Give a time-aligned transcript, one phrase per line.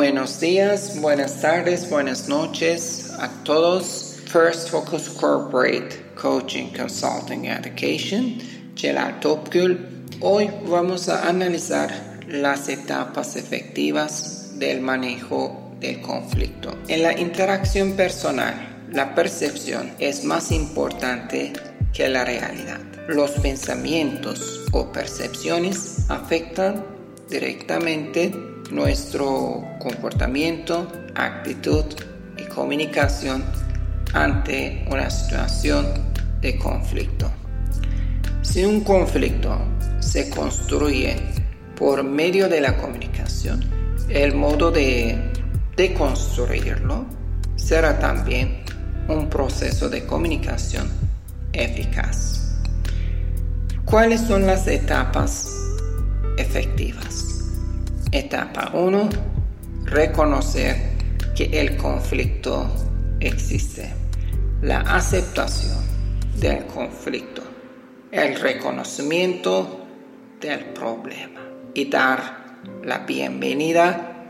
[0.00, 4.16] Buenos días, buenas tardes, buenas noches a todos.
[4.28, 8.38] First Focus Corporate Coaching Consulting Education,
[8.74, 9.78] Gerard Topkul.
[10.20, 11.92] Hoy vamos a analizar
[12.26, 16.78] las etapas efectivas del manejo del conflicto.
[16.88, 21.52] En la interacción personal, la percepción es más importante
[21.92, 22.80] que la realidad.
[23.06, 26.86] Los pensamientos o percepciones afectan
[27.28, 31.84] directamente nuestro comportamiento, actitud
[32.36, 33.44] y comunicación
[34.12, 35.86] ante una situación
[36.40, 37.30] de conflicto.
[38.42, 39.58] Si un conflicto
[40.00, 41.16] se construye
[41.76, 43.64] por medio de la comunicación,
[44.08, 45.30] el modo de
[45.76, 47.06] deconstruirlo
[47.56, 48.62] será también
[49.08, 50.88] un proceso de comunicación
[51.52, 52.58] eficaz.
[53.84, 55.48] ¿Cuáles son las etapas
[56.36, 57.19] efectivas?
[58.12, 59.08] Etapa 1.
[59.84, 60.76] Reconocer
[61.36, 62.66] que el conflicto
[63.20, 63.88] existe.
[64.62, 65.78] La aceptación
[66.34, 67.42] del conflicto.
[68.10, 69.86] El reconocimiento
[70.40, 71.40] del problema.
[71.72, 74.26] Y dar la bienvenida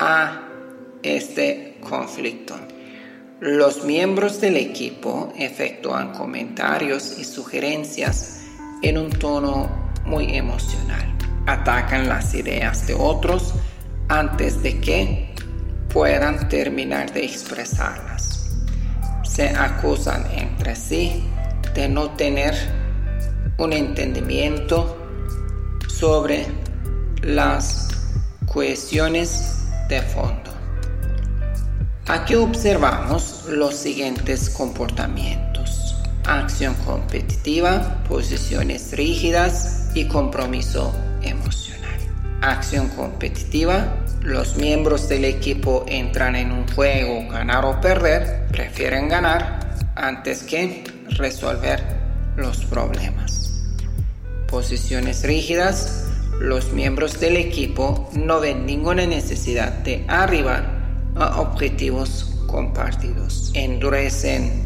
[0.00, 0.42] a
[1.04, 2.56] este conflicto.
[3.38, 8.40] Los miembros del equipo efectúan comentarios y sugerencias
[8.82, 11.15] en un tono muy emocional
[11.46, 13.54] atacan las ideas de otros
[14.08, 15.34] antes de que
[15.88, 18.50] puedan terminar de expresarlas.
[19.24, 21.24] Se acusan entre sí
[21.74, 22.54] de no tener
[23.58, 24.96] un entendimiento
[25.88, 26.46] sobre
[27.22, 27.88] las
[28.46, 30.50] cuestiones de fondo.
[32.06, 35.96] Aquí observamos los siguientes comportamientos.
[36.24, 40.92] Acción competitiva, posiciones rígidas y compromiso
[41.26, 41.98] emocional.
[42.42, 43.96] Acción competitiva.
[44.22, 50.84] Los miembros del equipo entran en un juego ganar o perder, prefieren ganar antes que
[51.10, 51.82] resolver
[52.36, 53.62] los problemas.
[54.48, 56.02] Posiciones rígidas.
[56.40, 60.70] Los miembros del equipo no ven ninguna necesidad de arribar
[61.16, 63.50] a objetivos compartidos.
[63.54, 64.62] Endurecen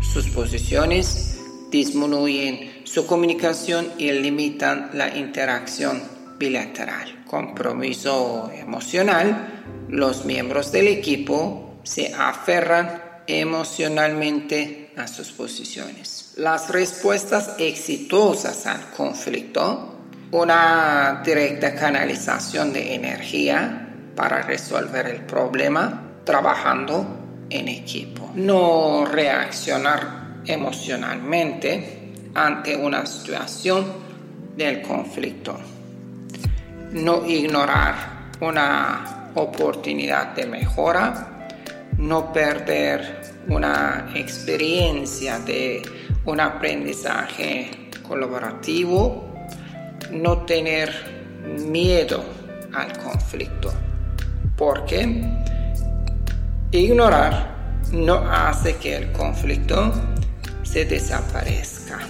[0.00, 1.40] sus posiciones,
[1.70, 6.02] disminuyen su comunicación y limitan la interacción
[6.38, 7.24] bilateral.
[7.26, 9.64] Compromiso emocional.
[9.90, 16.32] Los miembros del equipo se aferran emocionalmente a sus posiciones.
[16.36, 19.98] Las respuestas exitosas al conflicto.
[20.30, 28.32] Una directa canalización de energía para resolver el problema trabajando en equipo.
[28.34, 31.95] No reaccionar emocionalmente
[32.36, 33.86] ante una situación
[34.56, 35.56] del conflicto.
[36.92, 41.48] No ignorar una oportunidad de mejora,
[41.96, 45.82] no perder una experiencia de
[46.26, 49.32] un aprendizaje colaborativo,
[50.12, 50.92] no tener
[51.66, 52.22] miedo
[52.74, 53.72] al conflicto,
[54.56, 55.22] porque
[56.70, 59.92] ignorar no hace que el conflicto
[60.62, 62.00] se desaparezca.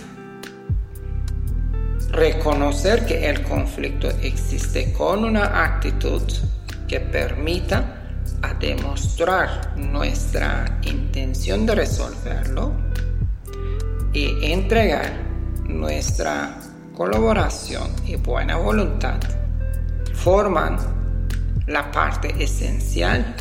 [2.11, 6.23] Reconocer que el conflicto existe con una actitud
[6.89, 8.03] que permita
[8.43, 12.73] a demostrar nuestra intención de resolverlo
[14.13, 15.13] y entregar
[15.65, 16.59] nuestra
[16.97, 19.21] colaboración y buena voluntad
[20.15, 20.79] forman
[21.67, 23.35] la parte esencial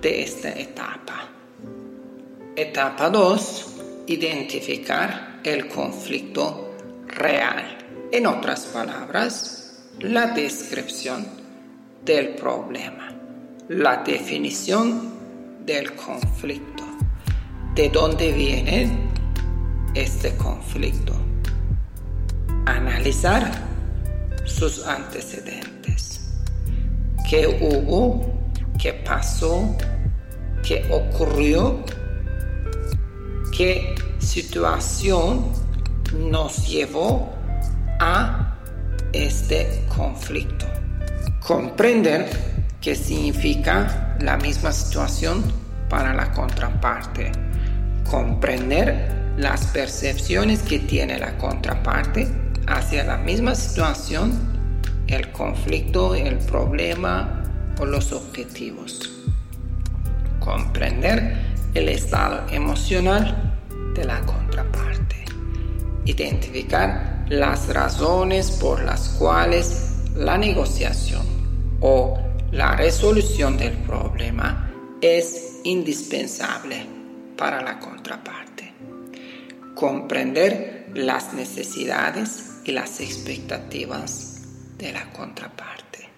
[0.00, 1.28] de esta etapa.
[2.54, 3.66] Etapa 2.
[4.06, 6.65] Identificar el conflicto
[7.16, 7.78] real.
[8.12, 11.26] En otras palabras, la descripción
[12.04, 13.12] del problema,
[13.68, 15.14] la definición
[15.64, 16.84] del conflicto,
[17.74, 18.90] de dónde viene
[19.94, 21.14] este conflicto,
[22.66, 23.50] analizar
[24.44, 26.30] sus antecedentes,
[27.28, 28.32] qué hubo,
[28.80, 29.76] qué pasó,
[30.62, 31.82] qué ocurrió,
[33.56, 35.65] qué situación
[36.14, 37.34] nos llevó
[38.00, 38.56] a
[39.12, 40.66] este conflicto.
[41.40, 42.28] Comprender
[42.80, 45.42] qué significa la misma situación
[45.88, 47.32] para la contraparte.
[48.08, 52.28] Comprender las percepciones que tiene la contraparte
[52.66, 54.32] hacia la misma situación,
[55.06, 57.42] el conflicto, el problema
[57.78, 59.10] o los objetivos.
[60.40, 61.36] Comprender
[61.74, 63.54] el estado emocional
[63.94, 64.85] de la contraparte
[66.06, 71.26] identificar las razones por las cuales la negociación
[71.80, 72.16] o
[72.52, 74.70] la resolución del problema
[75.00, 76.86] es indispensable
[77.36, 78.72] para la contraparte.
[79.74, 84.42] Comprender las necesidades y las expectativas
[84.78, 86.08] de la contraparte.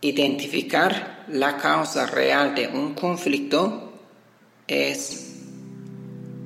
[0.00, 3.92] Identificar la causa real de un conflicto
[4.66, 5.36] es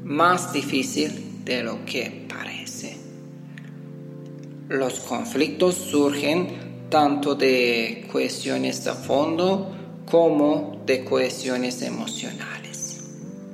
[0.02, 2.96] más difícil de lo que parece.
[4.68, 9.76] Los conflictos surgen tanto de cuestiones de fondo
[10.10, 13.04] como de cuestiones emocionales.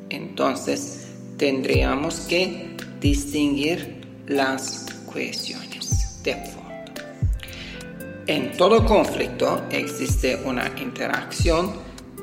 [0.08, 6.60] Entonces, tendríamos que distinguir las cuestiones de fondo.
[8.26, 11.72] En todo conflicto existe una interacción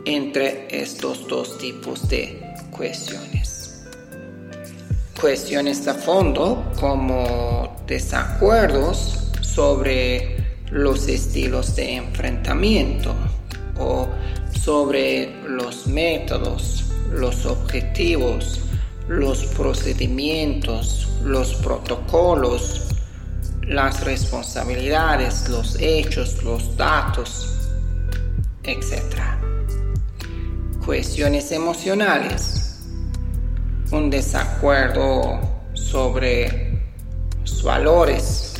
[0.05, 2.39] entre estos dos tipos de
[2.71, 3.56] cuestiones.
[5.19, 10.37] Cuestiones de fondo como desacuerdos sobre
[10.69, 13.15] los estilos de enfrentamiento
[13.79, 14.07] o
[14.61, 18.59] sobre los métodos, los objetivos,
[19.07, 22.87] los procedimientos, los protocolos,
[23.63, 27.57] las responsabilidades, los hechos, los datos,
[28.63, 29.19] etc.
[30.85, 32.66] Cuestiones emocionales,
[33.91, 35.39] un desacuerdo
[35.73, 36.81] sobre
[37.39, 38.55] los valores,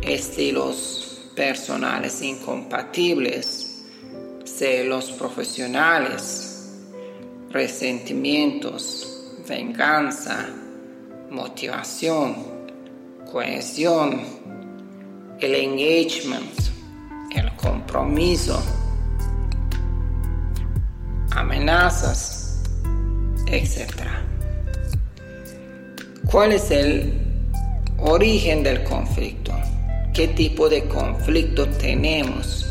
[0.00, 3.84] estilos personales incompatibles,
[4.44, 6.78] celos profesionales,
[7.50, 10.48] resentimientos, venganza,
[11.30, 12.36] motivación,
[13.30, 14.22] cohesión,
[15.40, 16.58] el engagement,
[17.34, 18.62] el compromiso,
[21.32, 22.35] amenazas,
[23.46, 23.92] etc.
[26.30, 27.12] ¿Cuál es el
[27.98, 29.52] origen del conflicto?
[30.12, 32.66] ¿Qué tipo de conflicto tenemos?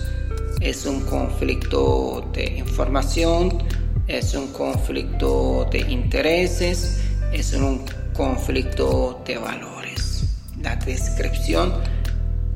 [0.61, 3.63] ¿Es un conflicto de información?
[4.07, 7.01] ¿Es un conflicto de intereses?
[7.31, 10.25] ¿Es un conflicto de valores?
[10.61, 11.73] La descripción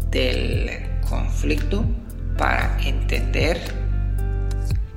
[0.10, 0.69] del
[1.07, 1.86] conflicto
[2.38, 3.60] para entender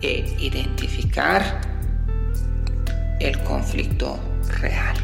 [0.01, 1.72] e identificar
[3.23, 4.19] el conflicto
[4.61, 4.97] real.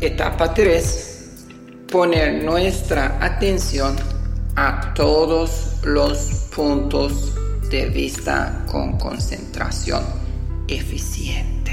[0.00, 1.18] Etapa 3
[1.90, 3.96] poner nuestra atención
[4.54, 7.34] a todos los puntos
[7.70, 10.04] de vista con concentración
[10.68, 11.72] eficiente.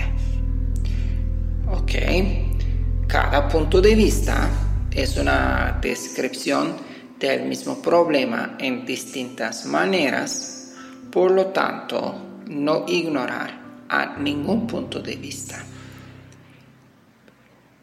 [1.71, 4.49] Ok, cada punto de vista
[4.91, 6.73] es una descripción
[7.19, 10.73] del mismo problema en distintas maneras,
[11.11, 12.15] por lo tanto,
[12.47, 15.63] no ignorar a ningún punto de vista.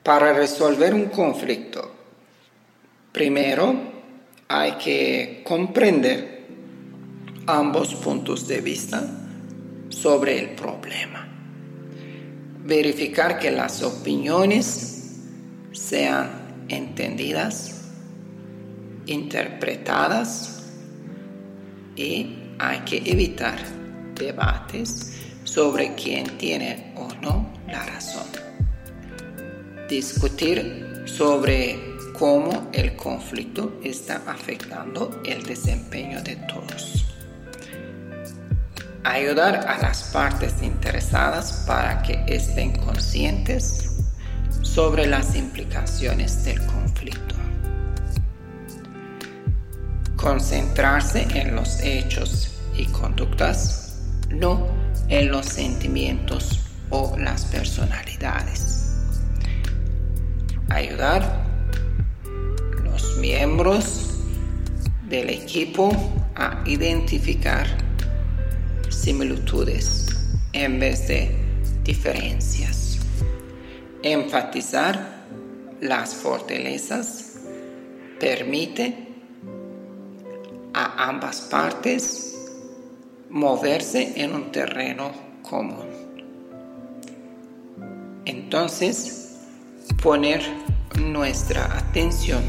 [0.03, 2.03] Para resolver un conflicto,
[3.13, 3.75] Primero,
[4.49, 6.47] hay que comprender
[7.47, 9.07] ambos puntos de vista
[9.91, 11.29] sobre el problema.
[12.65, 15.19] Verificar que las opiniones
[15.73, 17.91] sean entendidas,
[19.05, 20.71] interpretadas
[21.95, 23.59] y hay que evitar
[24.15, 25.13] debates
[25.53, 28.27] sobre quién tiene o no la razón.
[29.87, 31.79] Discutir sobre
[32.19, 37.05] cómo el conflicto está afectando el desempeño de todos.
[39.05, 43.99] Ayudar a las partes interesadas para que estén conscientes
[44.63, 47.35] sobre las implicaciones del conflicto.
[50.17, 53.99] Concentrarse en los hechos y conductas,
[54.31, 54.81] no
[55.13, 58.97] en los sentimientos o las personalidades.
[60.71, 61.43] Ayudar
[63.21, 64.21] miembros
[65.11, 65.93] del equipo
[66.35, 67.67] a identificar
[68.89, 70.09] similitudes
[70.55, 71.31] en vez de
[71.85, 72.99] diferencias.
[74.03, 75.25] Enfatizar
[75.83, 77.35] las fortalezas
[78.19, 79.09] permite
[80.73, 82.31] a ambas partes
[83.32, 85.10] moverse en un terreno
[85.41, 85.89] común.
[88.27, 89.39] Entonces,
[90.03, 90.43] poner
[91.01, 92.43] nuestra atención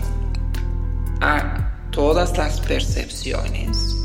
[1.21, 3.95] a todas las percepciones,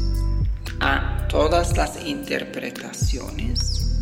[0.79, 3.99] a todas las interpretaciones.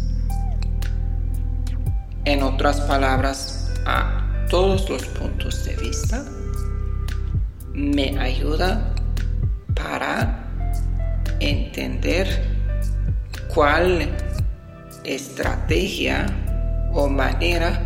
[2.26, 6.26] En otras palabras, a todos los puntos de vista,
[7.72, 8.94] me ayuda
[9.74, 10.50] para
[11.40, 12.55] entender
[13.56, 14.06] cuál
[15.02, 16.26] estrategia
[16.92, 17.80] o manera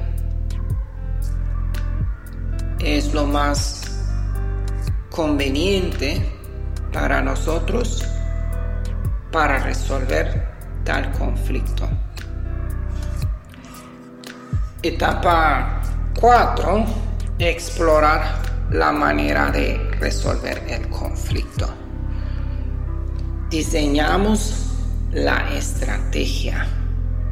[2.80, 3.82] es lo más
[5.10, 6.28] conveniente
[7.22, 8.04] nosotros
[9.30, 10.44] para resolver
[10.82, 11.88] tal conflicto.
[14.82, 15.82] Etapa
[16.18, 16.84] 4.
[17.38, 21.68] Explorar la manera de resolver el conflicto.
[23.50, 24.69] Diseñamos
[25.12, 26.66] la estrategia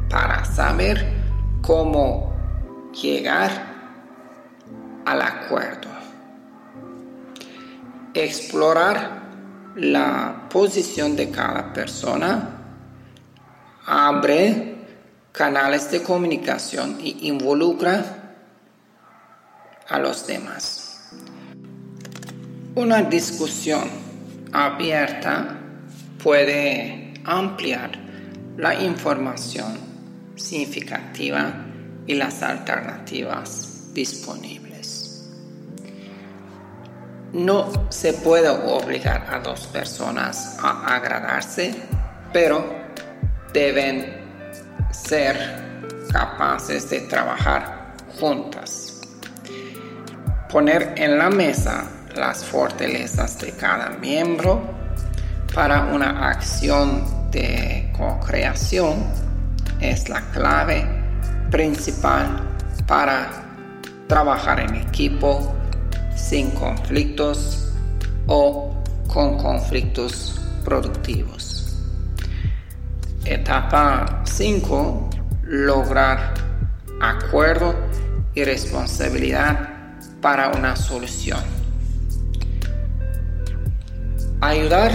[0.09, 1.13] para saber
[1.61, 2.33] cómo
[3.01, 3.51] llegar
[5.05, 5.87] al acuerdo.
[8.13, 9.19] Explorar
[9.75, 12.49] la posición de cada persona
[13.85, 14.75] abre
[15.31, 18.35] canales de comunicación y involucra
[19.87, 21.09] a los demás.
[22.75, 23.89] Una discusión
[24.51, 25.57] abierta
[26.21, 27.91] puede ampliar
[28.57, 29.77] la información
[30.35, 31.65] significativa
[32.07, 35.27] y las alternativas disponibles.
[37.31, 41.75] No se puede obligar a dos personas a agradarse,
[42.33, 42.65] pero
[43.53, 44.17] deben
[44.91, 45.37] ser
[46.11, 49.01] capaces de trabajar juntas.
[50.51, 54.79] Poner en la mesa las fortalezas de cada miembro
[55.53, 59.03] para una acción de co-creación
[59.79, 60.85] es la clave
[61.51, 62.41] principal
[62.87, 63.29] para
[64.07, 65.55] trabajar en equipo
[66.15, 67.71] sin conflictos
[68.27, 68.73] o
[69.07, 71.77] con conflictos productivos.
[73.25, 75.09] Etapa 5.
[75.43, 76.33] Lograr
[77.01, 77.75] acuerdo
[78.33, 79.69] y responsabilidad
[80.21, 81.39] para una solución.
[84.41, 84.91] Ayudar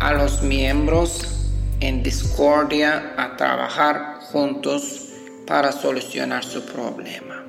[0.00, 1.39] a los miembros
[1.80, 5.08] en discordia a trabajar juntos
[5.46, 7.44] para solucionar su problema.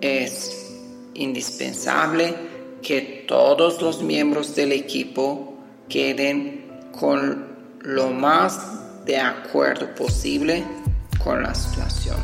[0.00, 0.72] Es
[1.14, 2.34] indispensable
[2.82, 5.58] que todos los miembros del equipo
[5.88, 10.64] queden con lo más de acuerdo posible
[11.22, 12.16] con la situación.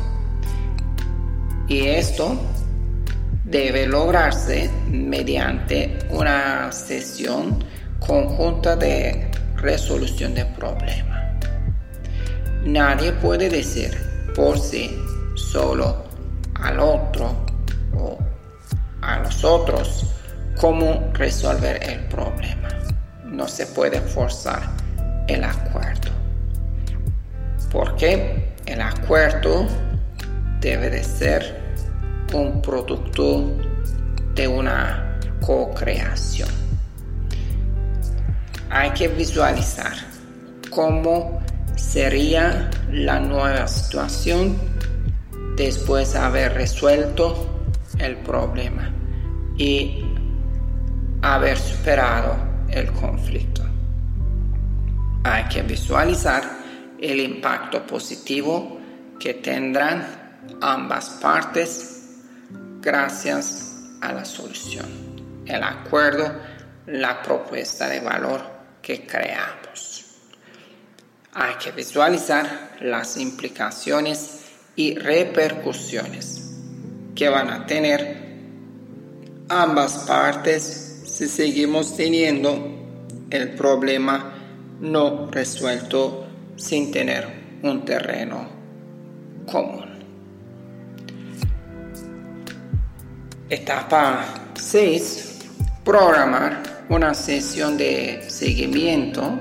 [1.67, 2.37] Y esto
[3.45, 7.63] debe lograrse mediante una sesión
[7.99, 9.30] conjunta de
[9.61, 11.37] resolución de problema.
[12.63, 13.97] Nadie puede decir
[14.35, 14.95] por sí
[15.35, 16.03] solo
[16.55, 17.35] al otro
[17.95, 18.17] o
[19.01, 20.05] a los otros
[20.59, 22.69] cómo resolver el problema.
[23.25, 24.61] No se puede forzar
[25.27, 26.11] el acuerdo.
[27.71, 29.65] Porque el acuerdo
[30.59, 31.61] debe de ser
[32.33, 33.51] un producto
[34.35, 36.60] de una co-creación.
[38.73, 39.91] Hay que visualizar
[40.69, 41.41] cómo
[41.75, 44.57] sería la nueva situación
[45.57, 47.65] después de haber resuelto
[47.99, 48.89] el problema
[49.57, 50.05] y
[51.21, 52.37] haber superado
[52.69, 53.61] el conflicto.
[55.25, 56.41] Hay que visualizar
[56.97, 58.79] el impacto positivo
[59.19, 62.21] que tendrán ambas partes
[62.79, 64.87] gracias a la solución,
[65.45, 66.31] el acuerdo,
[66.85, 68.50] la propuesta de valor
[68.81, 70.05] que creamos.
[71.33, 74.41] Hay que visualizar las implicaciones
[74.75, 76.57] y repercusiones
[77.15, 78.31] que van a tener
[79.49, 82.71] ambas partes si seguimos teniendo
[83.29, 84.33] el problema
[84.79, 88.47] no resuelto sin tener un terreno
[89.49, 89.91] común.
[93.49, 95.39] Etapa 6.
[95.83, 99.39] Programar una sesión de seguimiento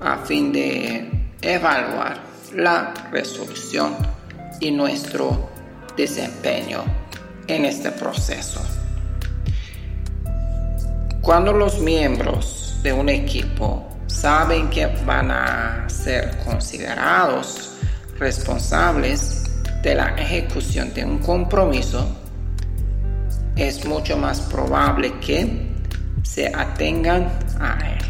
[0.00, 2.22] a fin de evaluar
[2.54, 3.94] la resolución
[4.60, 5.50] y nuestro
[5.94, 6.84] desempeño
[7.48, 8.62] en este proceso.
[11.20, 17.72] Cuando los miembros de un equipo saben que van a ser considerados
[18.18, 19.44] responsables
[19.82, 22.08] de la ejecución de un compromiso,
[23.54, 25.65] es mucho más probable que
[26.26, 27.30] se atengan
[27.60, 28.04] a él.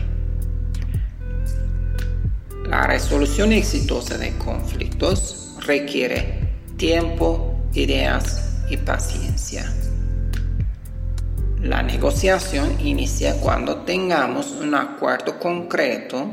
[2.69, 9.73] La resolución exitosa de conflictos requiere tiempo, ideas y paciencia.
[11.61, 16.27] La negociación inicia cuando tengamos un acuerdo concreto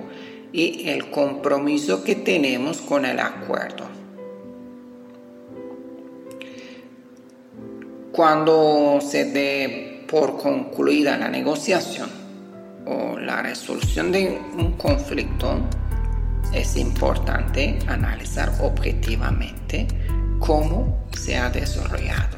[0.52, 3.86] y el compromiso que tenemos con el acuerdo.
[8.12, 9.83] Cuando se dé
[10.14, 12.08] por concluida la negociación
[12.86, 15.60] o la resolución de un conflicto,
[16.54, 19.88] es importante analizar objetivamente
[20.38, 22.38] cómo se ha desarrollado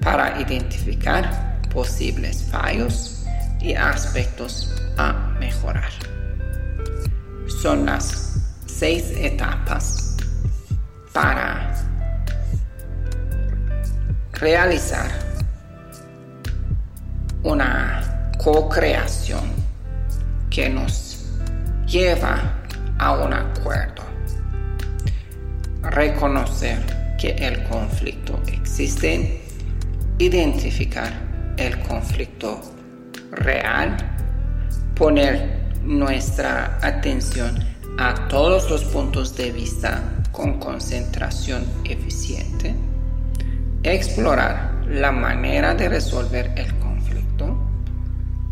[0.00, 3.24] para identificar posibles fallos
[3.60, 5.92] y aspectos a mejorar.
[7.62, 10.16] son las seis etapas
[11.12, 11.72] para
[14.32, 15.25] realizar
[17.46, 19.52] una co-creación
[20.50, 21.26] que nos
[21.86, 22.54] lleva
[22.98, 24.02] a un acuerdo.
[25.82, 26.78] Reconocer
[27.16, 29.40] que el conflicto existe,
[30.18, 31.12] identificar
[31.56, 32.60] el conflicto
[33.30, 33.96] real,
[34.96, 37.56] poner nuestra atención
[37.98, 42.74] a todos los puntos de vista con concentración eficiente,
[43.84, 46.75] explorar la manera de resolver el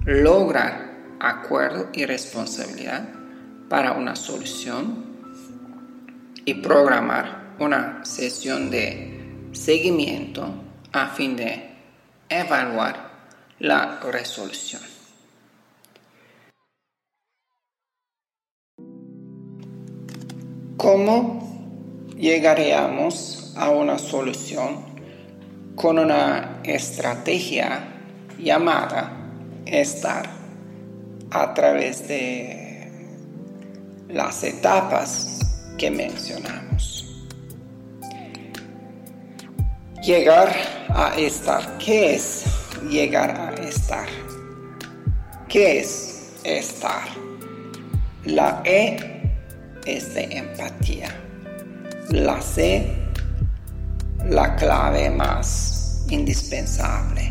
[0.05, 3.09] lograr acuerdo y responsabilidad
[3.69, 5.05] para una solución
[6.45, 10.47] y programar una sesión de seguimiento
[10.93, 11.71] a fin de
[12.29, 13.13] evaluar
[13.59, 14.83] la resolución.
[20.77, 24.85] ¿Cómo llegaríamos a una solución
[25.77, 27.89] con una estrategia
[28.39, 29.14] llamada
[29.81, 30.29] estar
[31.31, 32.91] a través de
[34.09, 35.41] las etapas
[35.77, 37.25] que mencionamos?
[40.03, 40.55] Llegar
[40.91, 41.79] a estar.
[41.79, 42.45] ¿Qué es
[42.89, 44.07] llegar a estar?
[45.49, 47.09] ¿Qué es estar?
[48.25, 48.97] La E
[49.87, 51.09] es de empatía.
[52.11, 52.95] La C,
[54.29, 57.31] la clave más indispensable,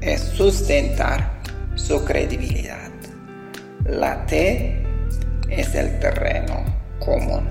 [0.00, 1.37] es sustentar
[1.78, 2.90] su credibilidad.
[3.84, 4.84] La T
[5.48, 6.64] es el terreno
[6.98, 7.48] común.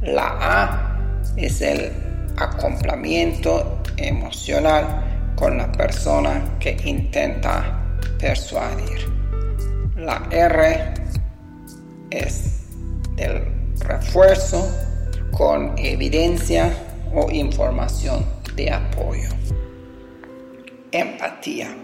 [0.00, 0.98] La A
[1.36, 1.90] es el
[2.36, 7.80] acompañamiento emocional con la persona que intenta
[8.18, 9.12] persuadir.
[9.96, 10.94] La R
[12.10, 12.60] es
[13.16, 13.42] del
[13.80, 14.68] refuerzo
[15.32, 16.72] con evidencia
[17.12, 18.24] o información
[18.56, 19.28] de apoyo.
[20.92, 21.83] Empatía.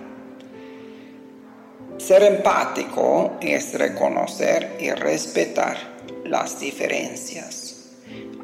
[2.07, 5.77] Ser empático es reconocer y respetar
[6.25, 7.77] las diferencias,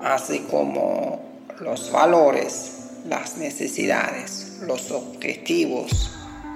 [0.03, 1.21] así como
[1.61, 2.73] los valores,
[3.09, 6.13] las necesidades, los objetivos,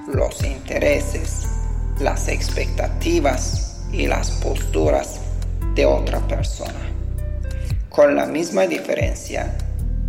[0.09, 1.47] los intereses,
[2.01, 5.21] las expectativas y las posturas
[5.75, 6.93] de otra persona,
[7.89, 9.57] con la misma diferencia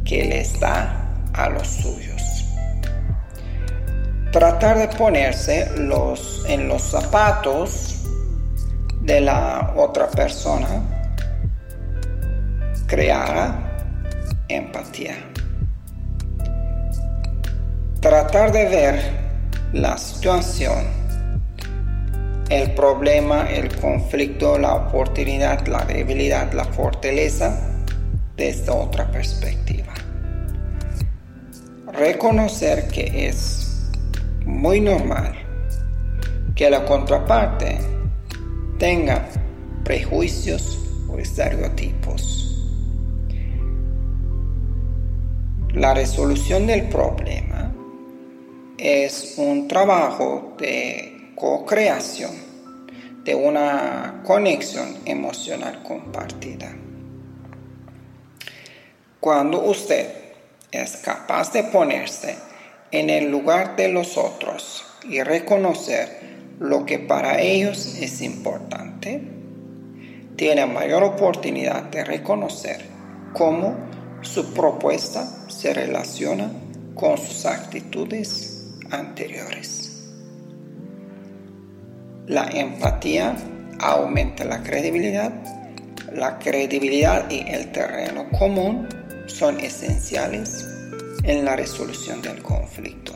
[0.04, 2.21] que les da a los suyos.
[4.32, 8.02] Tratar de ponerse los, en los zapatos
[9.02, 10.68] de la otra persona
[12.88, 13.98] creará
[14.48, 15.16] empatía.
[18.00, 19.00] Tratar de ver
[19.74, 21.02] la situación
[22.52, 27.58] el problema, el conflicto, la oportunidad, la debilidad, la fortaleza
[28.36, 29.94] desde otra perspectiva.
[31.94, 33.71] Reconocer que es
[34.62, 35.34] muy normal
[36.56, 37.80] que la contraparte
[38.78, 39.28] tenga
[39.84, 40.78] prejuicios
[41.10, 42.62] o estereotipos.
[45.74, 47.74] La resolución del problema
[48.78, 52.30] es un trabajo de co-creación
[53.24, 56.72] de una conexión emocional compartida.
[59.20, 60.08] Cuando usted
[60.72, 62.51] es capaz de ponerse
[62.92, 66.20] en el lugar de los otros y reconocer
[66.60, 69.22] lo que para ellos es importante,
[70.36, 72.82] tiene mayor oportunidad de reconocer
[73.34, 73.76] cómo
[74.22, 76.52] su propuesta se relaciona
[76.94, 80.10] con sus actitudes anteriores.
[82.28, 83.36] La empatía
[83.80, 85.32] aumenta la credibilidad.
[86.14, 88.88] La credibilidad y el terreno común
[89.28, 90.71] son esenciales
[91.24, 93.14] en la resolución del conflicto.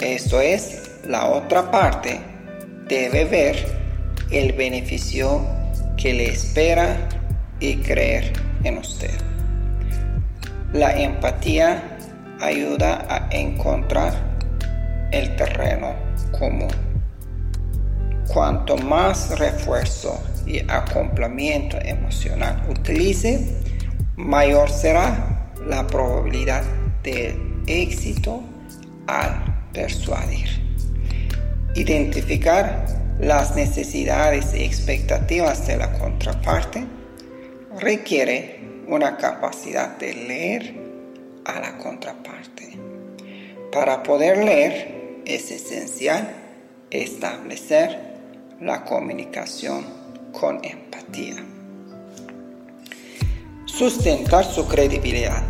[0.00, 2.20] Esto es, la otra parte
[2.88, 3.56] debe ver
[4.30, 5.46] el beneficio
[5.96, 7.08] que le espera
[7.60, 8.32] y creer
[8.64, 9.10] en usted.
[10.72, 11.98] La empatía
[12.40, 14.14] ayuda a encontrar
[15.12, 15.94] el terreno
[16.30, 16.70] común.
[18.32, 23.59] Cuanto más refuerzo y acompañamiento emocional utilice,
[24.26, 26.62] mayor será la probabilidad
[27.02, 28.42] de éxito
[29.06, 30.48] al persuadir.
[31.74, 32.86] Identificar
[33.20, 36.84] las necesidades y expectativas de la contraparte
[37.78, 40.74] requiere una capacidad de leer
[41.44, 42.78] a la contraparte.
[43.72, 46.28] Para poder leer, es esencial
[46.90, 47.98] establecer
[48.60, 49.84] la comunicación
[50.32, 51.36] con empatía.
[53.80, 55.42] Sustentar su credibilidad.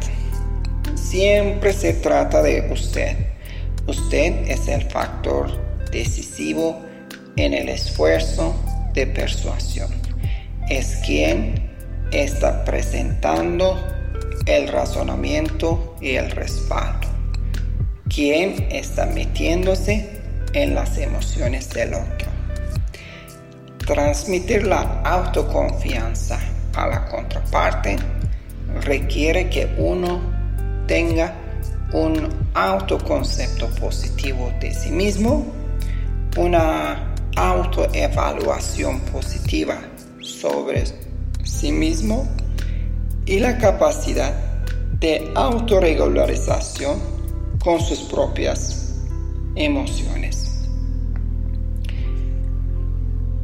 [0.95, 3.16] Siempre se trata de usted.
[3.88, 5.51] Usted es el factor
[5.90, 6.81] decisivo
[7.35, 8.55] en el esfuerzo
[8.95, 9.90] de persuasión.
[10.69, 11.73] Es quien
[12.12, 13.77] está presentando
[14.47, 17.09] el razonamiento y el respaldo.
[18.09, 20.09] Quien está metiéndose
[20.53, 22.29] en las emociones del otro.
[23.85, 26.38] Transmitir la autoconfianza
[26.77, 27.97] a la contraparte
[28.83, 30.21] requiere que uno
[30.87, 31.35] tenga
[31.93, 35.47] un autoconcepto positivo de sí mismo,
[36.37, 39.79] una autoevaluación positiva
[40.21, 40.85] sobre
[41.45, 42.29] sí mismo
[43.27, 44.35] y la capacidad
[45.01, 46.99] de autorregularización
[47.63, 48.95] con sus propias
[49.55, 50.69] emociones.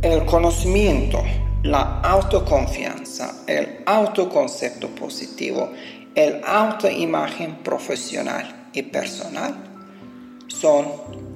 [0.03, 1.23] El conocimiento,
[1.67, 5.73] la autoconfianza, el autoconcepto positivo,
[6.15, 9.55] el autoimagen profesional y personal
[10.47, 10.87] son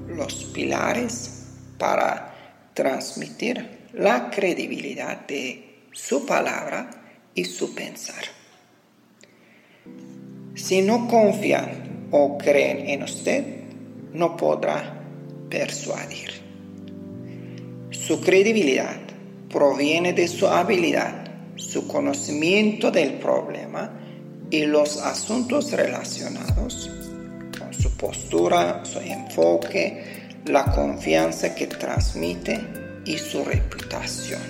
[0.08, 1.46] los pilares
[1.78, 2.34] para
[2.74, 6.88] transmitir la credibilidad de su palabra
[7.34, 8.22] y su pensar.
[10.54, 13.44] Si no confían o creen en usted,
[14.12, 15.02] no podrá
[15.48, 16.30] persuadir.
[17.90, 19.10] Su credibilidad
[19.50, 21.24] proviene de su habilidad,
[21.56, 23.90] su conocimiento del problema
[24.50, 26.90] y los asuntos relacionados
[27.58, 32.60] con su postura, su enfoque, la confianza que transmite
[33.04, 34.40] y su reputación.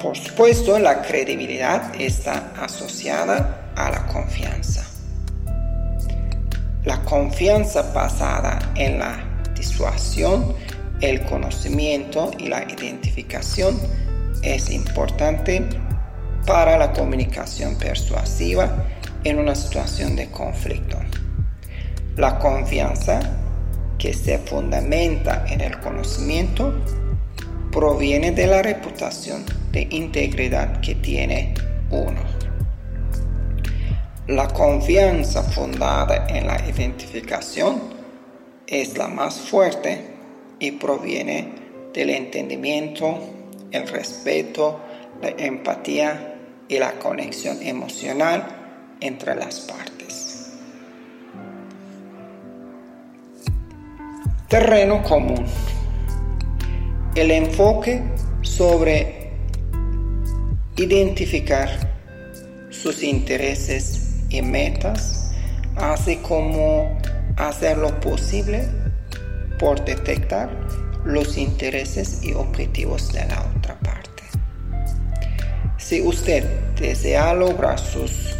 [0.00, 4.86] Por supuesto, la credibilidad está asociada a la confianza.
[6.84, 9.29] La confianza basada en la
[11.00, 13.78] el conocimiento y la identificación
[14.42, 15.62] es importante
[16.46, 18.86] para la comunicación persuasiva
[19.24, 20.98] en una situación de conflicto.
[22.16, 23.20] La confianza
[23.98, 26.74] que se fundamenta en el conocimiento
[27.70, 31.54] proviene de la reputación de integridad que tiene
[31.90, 32.20] uno.
[34.26, 37.89] La confianza fundada en la identificación
[38.70, 40.00] es la más fuerte
[40.60, 41.48] y proviene
[41.92, 43.18] del entendimiento,
[43.72, 44.80] el respeto,
[45.20, 46.36] la empatía
[46.68, 48.46] y la conexión emocional
[49.00, 50.52] entre las partes.
[54.48, 55.44] Terreno común.
[57.16, 58.02] El enfoque
[58.42, 59.32] sobre
[60.76, 61.68] identificar
[62.70, 65.32] sus intereses y metas,
[65.76, 66.99] así como
[67.48, 68.68] hacer lo posible
[69.58, 70.50] por detectar
[71.04, 74.22] los intereses y objetivos de la otra parte.
[75.78, 76.44] Si usted
[76.76, 78.34] desea lograr sus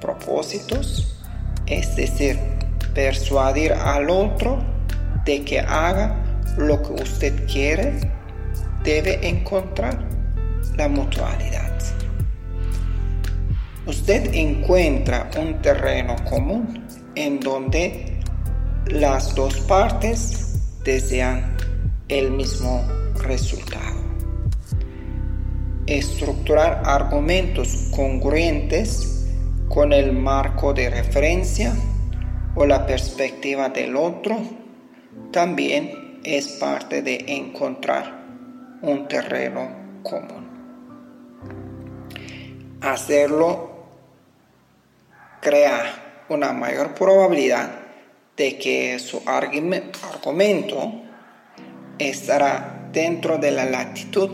[0.00, 1.20] propósitos,
[1.66, 2.38] es decir,
[2.94, 4.58] persuadir al otro
[5.24, 6.16] de que haga
[6.56, 8.12] lo que usted quiere,
[8.82, 9.98] debe encontrar
[10.76, 11.66] la mutualidad
[13.86, 18.15] usted encuentra un terreno común en donde
[18.88, 21.56] las dos partes desean
[22.08, 22.86] el mismo
[23.22, 23.96] resultado.
[25.86, 29.26] Estructurar argumentos congruentes
[29.68, 31.74] con el marco de referencia
[32.54, 34.38] o la perspectiva del otro
[35.32, 38.24] también es parte de encontrar
[38.82, 39.68] un terreno
[40.02, 40.46] común.
[42.80, 43.88] Hacerlo
[45.40, 47.85] crea una mayor probabilidad
[48.36, 50.92] de que su argumento
[51.98, 54.30] estará dentro de la latitud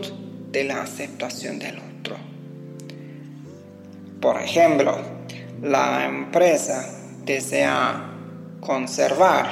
[0.51, 2.17] de la aceptación del otro.
[4.19, 4.97] Por ejemplo,
[5.61, 6.85] la empresa
[7.23, 8.09] desea
[8.59, 9.47] conservar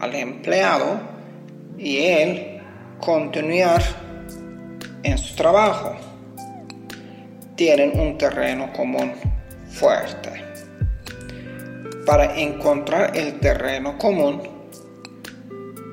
[0.00, 1.00] al empleado
[1.78, 2.60] y él
[2.98, 3.82] continuar
[5.02, 5.96] en su trabajo.
[7.56, 9.12] Tienen un terreno común
[9.68, 10.51] fuerte
[12.06, 14.42] para encontrar el terreno común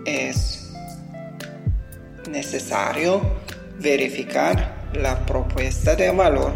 [0.06, 0.72] es
[2.30, 3.22] necesario
[3.80, 6.54] verificar la propuesta de valor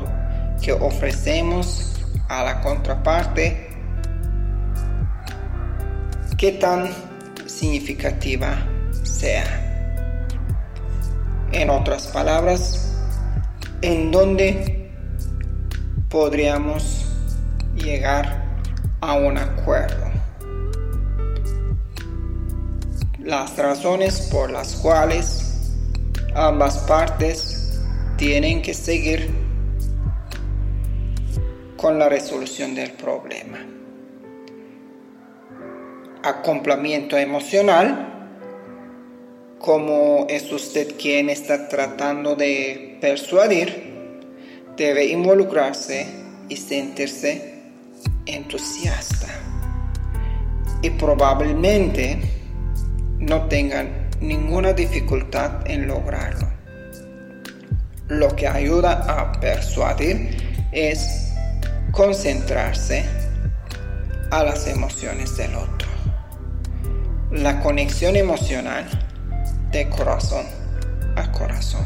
[0.61, 1.93] que ofrecemos
[2.29, 3.69] a la contraparte,
[6.37, 6.89] qué tan
[7.45, 8.57] significativa
[9.03, 9.59] sea.
[11.51, 12.95] En otras palabras,
[13.81, 14.91] en dónde
[16.09, 17.05] podríamos
[17.75, 18.42] llegar
[19.03, 20.13] a un acuerdo.
[23.23, 25.71] las razones por las cuales
[26.35, 27.79] ambas partes
[28.17, 29.29] tienen que seguir
[31.77, 33.65] con la resolución del problema.
[36.21, 38.09] Acompañamiento emocional,
[39.59, 44.21] como es usted quien está tratando de persuadir,
[44.75, 46.07] debe involucrarse
[46.49, 47.52] y sentirse
[48.25, 49.27] entusiasta.
[50.81, 52.19] Y probablemente
[53.19, 56.47] no tengan ninguna dificultad en lograrlo.
[58.07, 61.31] Lo que ayuda a persuadir es
[61.91, 63.05] concentrarse
[64.31, 65.88] a las emociones del otro.
[67.31, 68.86] La conexión emocional
[69.71, 70.45] de corazón
[71.15, 71.86] a corazón.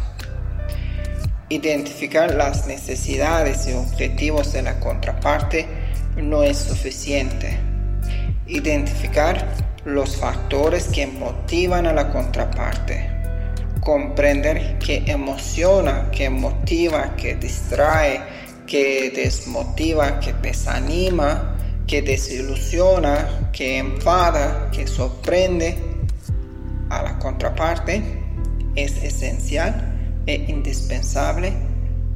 [1.49, 5.86] Identificar las necesidades y objetivos de la contraparte
[6.17, 7.57] no es suficiente.
[8.47, 9.53] Identificar
[9.85, 13.09] los factores que motivan a la contraparte.
[13.81, 18.21] Comprender qué emociona, qué motiva, qué distrae,
[18.65, 21.55] qué desmotiva, qué desanima,
[21.87, 25.77] qué desilusiona, qué enfada, qué sorprende
[26.89, 28.01] a la contraparte
[28.75, 31.51] es esencial e indispensable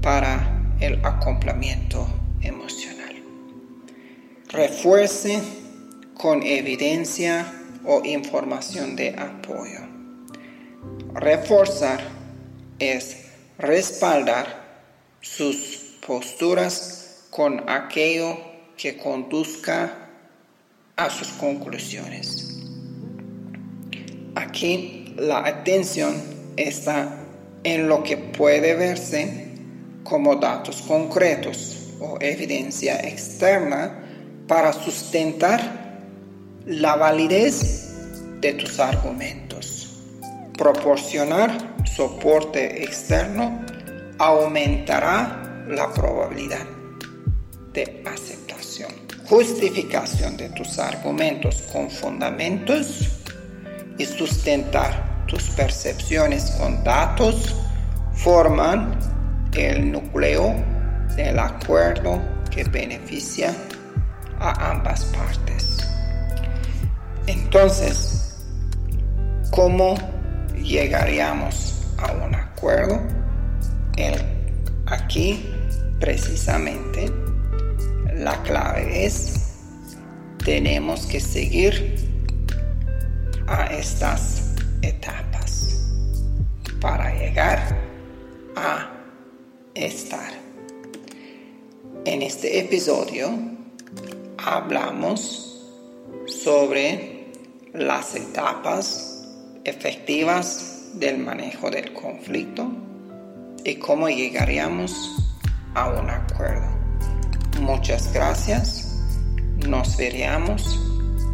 [0.01, 2.07] para el acoplamiento
[2.41, 3.00] emocional.
[4.51, 5.41] Refuerce
[6.13, 7.53] con evidencia
[7.85, 9.79] o información de apoyo.
[11.13, 12.01] Reforzar
[12.77, 14.47] es respaldar
[15.21, 18.37] sus posturas con aquello
[18.75, 20.09] que conduzca
[20.97, 22.59] a sus conclusiones.
[24.35, 26.21] Aquí la atención
[26.57, 27.19] está
[27.63, 29.47] en lo que puede verse
[30.03, 34.00] como datos concretos o evidencia externa
[34.51, 35.61] para sustentar
[36.65, 37.93] la validez
[38.41, 39.97] de tus argumentos.
[40.57, 43.65] Proporcionar soporte externo
[44.17, 46.65] aumentará la probabilidad
[47.71, 48.91] de aceptación.
[49.23, 53.07] Justificación de tus argumentos con fundamentos
[53.97, 57.55] y sustentar tus percepciones con datos
[58.15, 58.99] forman
[59.53, 60.53] el núcleo
[61.15, 62.21] del acuerdo
[62.53, 63.55] que beneficia
[64.41, 65.77] a ambas partes.
[67.27, 68.43] Entonces,
[69.51, 69.95] ¿cómo
[70.55, 72.99] llegaríamos a un acuerdo?
[73.97, 74.15] El,
[74.87, 75.47] aquí,
[75.99, 77.11] precisamente,
[78.15, 79.57] la clave es,
[80.43, 82.09] tenemos que seguir
[83.45, 85.83] a estas etapas
[86.79, 87.77] para llegar
[88.55, 88.89] a
[89.75, 90.31] estar.
[92.05, 93.60] En este episodio
[94.45, 95.67] hablamos
[96.25, 97.31] sobre
[97.73, 99.27] las etapas
[99.63, 102.69] efectivas del manejo del conflicto
[103.63, 105.15] y cómo llegaríamos
[105.75, 106.67] a un acuerdo.
[107.61, 108.99] Muchas gracias.
[109.67, 110.79] Nos veríamos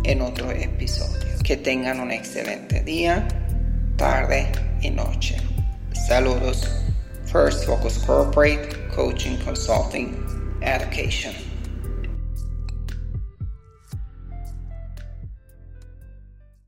[0.03, 1.25] en otro episodio.
[1.43, 3.25] Que tengan un excelente día,
[3.95, 5.37] tarde y noche.
[6.07, 6.69] Saludos.
[7.25, 10.15] First Focus Corporate Coaching Consulting
[10.61, 11.46] Education.